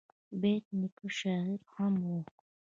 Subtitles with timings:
[0.39, 2.09] بېټ نیکه شاعر هم و.